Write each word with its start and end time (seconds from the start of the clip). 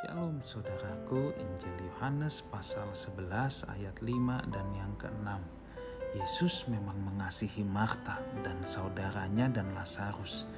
Shalom 0.00 0.40
saudaraku, 0.40 1.36
Injil 1.36 1.76
Yohanes 1.92 2.40
pasal 2.48 2.88
11 2.88 3.68
ayat 3.68 3.92
5 4.00 4.48
dan 4.48 4.64
yang 4.72 4.96
ke-6. 4.96 5.28
Yesus 6.16 6.64
memang 6.72 6.96
mengasihi 7.04 7.60
Marta 7.68 8.16
dan 8.40 8.56
saudaranya 8.64 9.52
dan 9.52 9.68
Lazarus. 9.76 10.48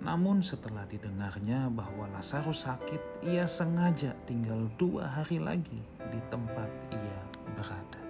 Namun 0.00 0.40
setelah 0.40 0.88
didengarnya 0.88 1.68
bahwa 1.68 2.08
Lazarus 2.08 2.64
sakit, 2.64 3.20
ia 3.28 3.44
sengaja 3.44 4.16
tinggal 4.24 4.64
dua 4.80 5.04
hari 5.04 5.44
lagi 5.44 5.84
di 6.08 6.20
tempat 6.32 6.72
ia 6.88 7.20
berada. 7.52 8.00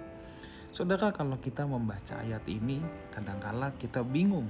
Saudara 0.71 1.11
kalau 1.11 1.35
kita 1.35 1.67
membaca 1.67 2.15
ayat 2.23 2.47
ini, 2.47 2.79
kadangkala 3.11 3.75
kita 3.75 4.07
bingung. 4.07 4.47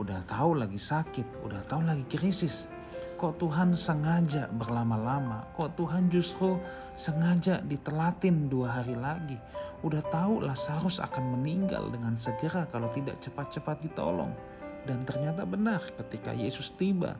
Udah 0.00 0.24
tahu 0.24 0.56
lagi 0.56 0.80
sakit, 0.80 1.44
udah 1.44 1.60
tahu 1.68 1.84
lagi 1.84 2.08
krisis, 2.08 2.72
Kok 3.16 3.40
Tuhan 3.40 3.72
sengaja 3.72 4.44
berlama-lama? 4.52 5.48
Kok 5.56 5.72
Tuhan 5.72 6.12
justru 6.12 6.60
sengaja 6.92 7.64
ditelatin 7.64 8.52
dua 8.52 8.84
hari 8.84 8.92
lagi? 8.92 9.40
Udah 9.80 10.04
tahu 10.12 10.44
Lazarus 10.44 11.00
akan 11.00 11.40
meninggal 11.40 11.88
dengan 11.88 12.12
segera 12.20 12.68
kalau 12.68 12.92
tidak 12.92 13.16
cepat-cepat 13.24 13.88
ditolong. 13.88 14.36
Dan 14.84 15.08
ternyata 15.08 15.48
benar 15.48 15.80
ketika 15.96 16.36
Yesus 16.36 16.76
tiba, 16.76 17.16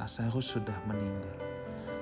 Lazarus 0.00 0.48
sudah 0.48 0.80
meninggal. 0.88 1.36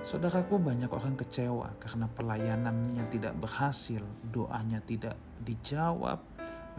Saudaraku 0.07 0.63
banyak 0.63 0.91
orang 0.95 1.19
kecewa 1.19 1.75
karena 1.83 2.07
pelayanannya 2.15 3.11
tidak 3.11 3.35
berhasil, 3.43 4.07
doanya 4.31 4.79
tidak 4.87 5.19
dijawab, 5.43 6.23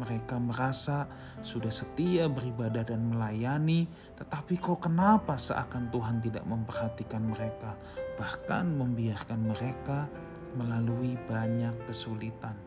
mereka 0.01 0.41
merasa 0.41 1.05
sudah 1.45 1.69
setia 1.69 2.25
beribadah 2.25 2.81
dan 2.81 3.13
melayani, 3.13 3.85
tetapi 4.17 4.57
kok 4.57 4.89
kenapa 4.89 5.37
seakan 5.37 5.93
Tuhan 5.93 6.17
tidak 6.17 6.45
memperhatikan 6.49 7.21
mereka, 7.21 7.77
bahkan 8.17 8.73
membiarkan 8.73 9.53
mereka 9.53 10.09
melalui 10.57 11.13
banyak 11.29 11.73
kesulitan. 11.85 12.57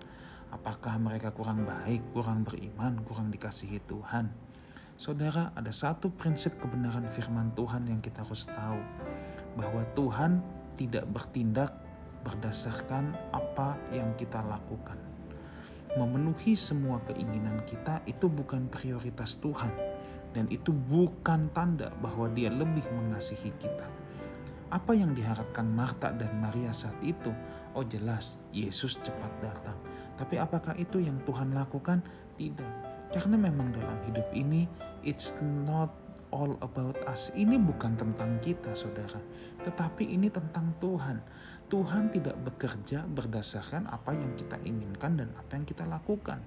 Apakah 0.54 1.02
mereka 1.02 1.34
kurang 1.34 1.66
baik, 1.66 2.14
kurang 2.14 2.46
beriman, 2.46 3.02
kurang 3.02 3.34
dikasihi 3.34 3.82
Tuhan? 3.90 4.30
Saudara, 4.96 5.52
ada 5.52 5.74
satu 5.74 6.08
prinsip 6.08 6.56
kebenaran 6.62 7.04
firman 7.10 7.52
Tuhan 7.52 7.84
yang 7.90 8.00
kita 8.00 8.24
harus 8.24 8.48
tahu, 8.48 8.80
bahwa 9.58 9.82
Tuhan 9.92 10.40
tidak 10.78 11.04
bertindak 11.10 11.74
berdasarkan 12.24 13.14
apa 13.34 13.76
yang 13.94 14.10
kita 14.16 14.40
lakukan 14.42 15.15
memenuhi 15.94 16.58
semua 16.58 16.98
keinginan 17.06 17.62
kita 17.62 18.02
itu 18.10 18.26
bukan 18.26 18.66
prioritas 18.66 19.38
Tuhan 19.38 19.70
dan 20.36 20.50
itu 20.52 20.74
bukan 20.74 21.48
tanda 21.56 21.88
bahwa 22.04 22.28
dia 22.34 22.52
lebih 22.52 22.84
mengasihi 22.92 23.54
kita. 23.56 23.88
Apa 24.68 24.92
yang 24.92 25.14
diharapkan 25.14 25.64
Marta 25.64 26.10
dan 26.10 26.42
Maria 26.42 26.74
saat 26.74 26.98
itu? 27.00 27.30
Oh 27.72 27.86
jelas, 27.86 28.36
Yesus 28.50 28.98
cepat 28.98 29.30
datang. 29.40 29.78
Tapi 30.18 30.36
apakah 30.36 30.74
itu 30.76 30.98
yang 31.00 31.16
Tuhan 31.22 31.54
lakukan? 31.54 32.02
Tidak. 32.34 32.72
Karena 33.14 33.38
memang 33.38 33.70
dalam 33.70 33.96
hidup 34.10 34.26
ini, 34.34 34.66
it's 35.06 35.32
not 35.64 35.94
all 36.36 36.60
about 36.60 37.00
us. 37.08 37.32
Ini 37.32 37.56
bukan 37.56 37.96
tentang 37.96 38.36
kita, 38.44 38.76
saudara, 38.76 39.16
tetapi 39.64 40.04
ini 40.04 40.28
tentang 40.28 40.76
Tuhan. 40.76 41.24
Tuhan 41.72 42.12
tidak 42.12 42.36
bekerja 42.44 43.08
berdasarkan 43.08 43.88
apa 43.88 44.12
yang 44.12 44.36
kita 44.36 44.60
inginkan 44.68 45.16
dan 45.16 45.32
apa 45.32 45.56
yang 45.56 45.64
kita 45.64 45.88
lakukan. 45.88 46.44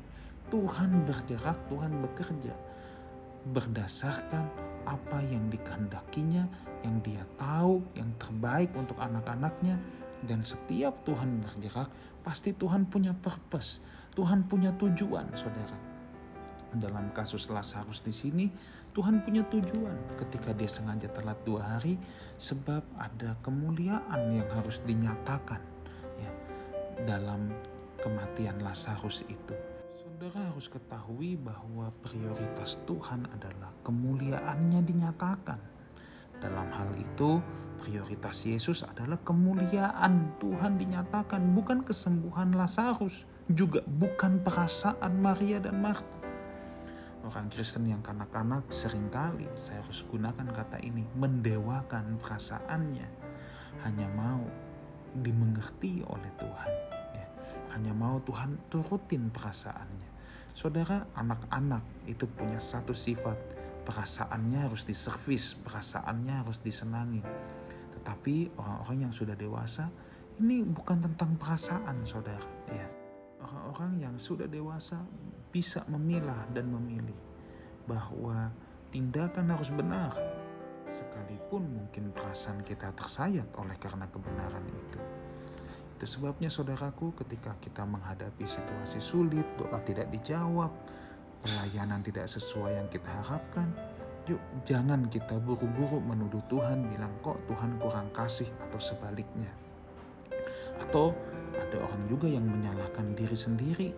Tuhan 0.53 1.09
bergerak, 1.09 1.57
Tuhan 1.67 1.91
bekerja 2.05 2.53
berdasarkan 3.49 4.45
apa 4.85 5.19
yang 5.25 5.49
dikehendakinya, 5.49 6.45
yang 6.85 7.01
dia 7.01 7.25
tahu, 7.41 7.81
yang 7.97 8.13
terbaik 8.21 8.69
untuk 8.77 9.01
anak-anaknya. 9.01 9.81
Dan 10.19 10.45
setiap 10.45 11.01
Tuhan 11.07 11.41
bergerak, 11.41 11.89
pasti 12.21 12.53
Tuhan 12.53 12.85
punya 12.85 13.15
purpose, 13.17 13.81
Tuhan 14.13 14.45
punya 14.45 14.75
tujuan, 14.75 15.31
saudara 15.33 15.88
dalam 16.77 17.09
kasus 17.17 17.49
Lazarus 17.49 18.05
di 18.05 18.13
sini 18.13 18.45
Tuhan 18.93 19.25
punya 19.25 19.41
tujuan 19.49 19.97
ketika 20.21 20.53
dia 20.53 20.69
sengaja 20.69 21.09
telat 21.09 21.37
dua 21.41 21.65
hari 21.65 21.97
sebab 22.37 22.85
ada 23.01 23.33
kemuliaan 23.41 24.37
yang 24.37 24.49
harus 24.53 24.81
dinyatakan 24.85 25.61
ya 26.21 26.31
dalam 27.09 27.49
kematian 27.99 28.61
Lazarus 28.61 29.25
itu. 29.27 29.55
Saudara 29.99 30.51
harus 30.51 30.67
ketahui 30.67 31.39
bahwa 31.39 31.91
prioritas 32.03 32.79
Tuhan 32.83 33.27
adalah 33.31 33.71
kemuliaannya 33.87 34.81
dinyatakan. 34.83 35.59
Dalam 36.39 36.71
hal 36.71 36.87
itu, 36.95 37.43
prioritas 37.83 38.47
Yesus 38.47 38.87
adalah 38.87 39.19
kemuliaan 39.27 40.39
Tuhan 40.39 40.79
dinyatakan, 40.79 41.51
bukan 41.51 41.83
kesembuhan 41.83 42.55
Lazarus, 42.55 43.27
juga 43.51 43.83
bukan 43.83 44.39
perasaan 44.39 45.19
Maria 45.19 45.59
dan 45.59 45.83
Marta 45.83 46.18
orang 47.29 47.45
Kristen 47.53 47.85
yang 47.85 48.01
kanak-kanak 48.01 48.65
sering 48.73 49.05
kali 49.13 49.45
saya 49.53 49.85
harus 49.85 50.01
gunakan 50.09 50.49
kata 50.49 50.81
ini 50.81 51.05
mendewakan 51.13 52.17
perasaannya. 52.17 53.05
Hanya 53.85 54.09
mau 54.17 54.41
dimengerti 55.13 56.01
oleh 56.09 56.31
Tuhan 56.41 56.73
ya. 57.13 57.27
hanya 57.77 57.93
mau 57.93 58.17
Tuhan 58.25 58.57
turutin 58.73 59.29
perasaannya. 59.29 60.09
Saudara 60.57 61.05
anak-anak 61.13 62.09
itu 62.09 62.25
punya 62.25 62.57
satu 62.57 62.97
sifat 62.97 63.37
perasaannya 63.85 64.65
harus 64.65 64.81
diservis 64.89 65.53
perasaannya 65.61 66.33
harus 66.33 66.57
disenangi. 66.65 67.21
Tetapi 67.93 68.57
orang-orang 68.57 69.05
yang 69.05 69.13
sudah 69.13 69.37
dewasa 69.37 69.85
ini 70.41 70.65
bukan 70.65 71.05
tentang 71.05 71.37
perasaan 71.37 72.01
saudara 72.01 72.49
ya. 72.73 72.89
Orang-orang 73.39 74.01
yang 74.01 74.15
sudah 74.17 74.49
dewasa 74.49 74.97
bisa 75.49 75.81
memilah 75.89 76.45
dan 76.53 76.69
memilih 76.69 77.17
bahwa 77.89 78.53
tindakan 78.93 79.49
harus 79.49 79.73
benar 79.73 80.13
sekalipun 80.89 81.65
mungkin 81.69 82.09
perasaan 82.13 82.65
kita 82.65 82.93
tersayat 82.97 83.45
oleh 83.57 83.77
karena 83.77 84.09
kebenaran 84.09 84.65
itu. 84.65 85.01
Itu 85.97 86.05
sebabnya 86.09 86.49
saudaraku 86.49 87.13
ketika 87.13 87.53
kita 87.61 87.85
menghadapi 87.85 88.45
situasi 88.45 88.97
sulit, 88.97 89.45
doa 89.59 89.77
tidak 89.85 90.09
dijawab, 90.09 90.73
pelayanan 91.45 92.01
tidak 92.01 92.25
sesuai 92.25 92.81
yang 92.81 92.87
kita 92.89 93.09
harapkan, 93.21 93.69
yuk 94.25 94.41
jangan 94.65 95.05
kita 95.11 95.37
buru-buru 95.37 96.01
menuduh 96.01 96.41
Tuhan 96.49 96.89
bilang 96.89 97.13
kok 97.21 97.37
Tuhan 97.45 97.77
kurang 97.77 98.09
kasih 98.15 98.49
atau 98.69 98.79
sebaliknya. 98.81 99.51
Atau 100.81 101.13
ada 101.53 101.77
orang 101.83 102.03
juga 102.07 102.25
yang 102.31 102.47
menyalahkan 102.47 103.13
diri 103.13 103.37
sendiri 103.37 103.89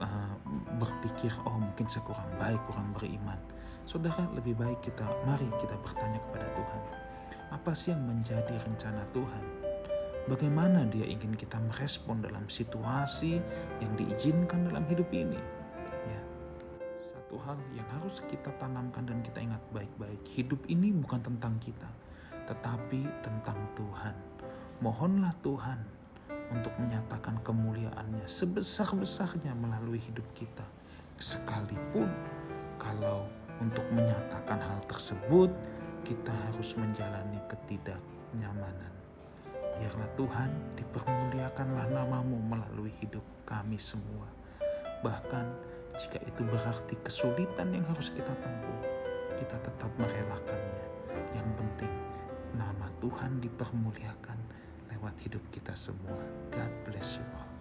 uh, 0.00 0.34
berpikir 0.78 1.30
oh 1.46 1.58
mungkin 1.58 1.86
saya 1.86 2.02
kurang 2.06 2.30
baik 2.40 2.60
kurang 2.66 2.90
beriman. 2.96 3.38
Saudara 3.84 4.24
lebih 4.32 4.56
baik 4.56 4.80
kita 4.80 5.04
mari 5.28 5.46
kita 5.60 5.76
bertanya 5.82 6.18
kepada 6.30 6.48
Tuhan 6.56 6.82
apa 7.54 7.70
sih 7.70 7.94
yang 7.94 8.02
menjadi 8.02 8.54
rencana 8.66 9.06
Tuhan? 9.14 9.44
Bagaimana 10.26 10.88
dia 10.90 11.06
ingin 11.06 11.36
kita 11.38 11.60
merespon 11.60 12.18
dalam 12.18 12.48
situasi 12.50 13.38
yang 13.78 13.92
diizinkan 13.94 14.66
dalam 14.66 14.82
hidup 14.90 15.06
ini? 15.14 15.38
Ya. 16.08 16.20
Satu 17.14 17.38
hal 17.44 17.60
yang 17.76 17.86
harus 18.00 18.24
kita 18.26 18.50
tanamkan 18.56 19.06
dan 19.06 19.22
kita 19.22 19.38
ingat 19.44 19.62
baik-baik 19.70 20.24
hidup 20.34 20.64
ini 20.66 20.90
bukan 20.90 21.22
tentang 21.22 21.54
kita 21.62 21.86
tetapi 22.44 23.08
tentang 23.24 23.56
Tuhan. 23.72 24.16
Mohonlah 24.84 25.32
Tuhan 25.40 25.80
untuk 26.52 26.74
menyatakan 26.76 27.40
kemuliaannya 27.40 28.26
sebesar-besarnya 28.28 29.56
melalui 29.56 30.02
hidup 30.02 30.26
kita. 30.36 30.66
Sekalipun 31.16 32.10
kalau 32.76 33.24
untuk 33.62 33.86
menyatakan 33.94 34.60
hal 34.60 34.80
tersebut 34.90 35.48
kita 36.04 36.34
harus 36.50 36.76
menjalani 36.76 37.40
ketidaknyamanan. 37.48 38.92
Biarlah 39.74 40.10
Tuhan 40.14 40.50
dipermuliakanlah 40.78 41.86
namamu 41.90 42.38
melalui 42.44 42.92
hidup 43.02 43.24
kami 43.48 43.80
semua. 43.80 44.28
Bahkan 45.02 45.46
jika 45.98 46.18
itu 46.26 46.42
berarti 46.46 46.94
kesulitan 47.02 47.74
yang 47.74 47.86
harus 47.86 48.10
kita 48.10 48.30
tempuh, 48.42 48.80
kita 49.34 49.56
tetap 49.62 49.90
merelakannya. 49.98 50.86
Yang 51.34 51.48
penting 51.58 51.92
nama 52.54 52.86
Tuhan 53.02 53.42
dipermuliakan 53.42 54.33
lewat 55.04 55.20
hidup 55.20 55.44
kita 55.52 55.76
semua. 55.76 56.16
God 56.48 56.72
bless 56.88 57.20
you 57.20 57.26
all. 57.36 57.53